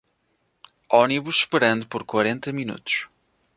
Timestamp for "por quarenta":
1.87-2.51